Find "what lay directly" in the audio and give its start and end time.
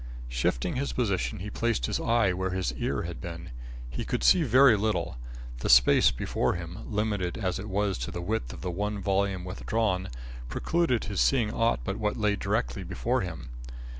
11.97-12.81